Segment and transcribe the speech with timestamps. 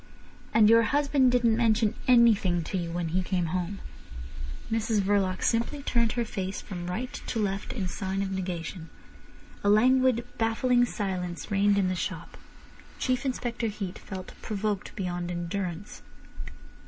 [0.51, 3.81] "And your husband didn't mention anything to you when he came home?"
[4.71, 8.89] Mrs Verloc simply turned her face from right to left in sign of negation.
[9.63, 12.35] A languid, baffling silence reigned in the shop.
[12.97, 16.01] Chief Inspector Heat felt provoked beyond endurance.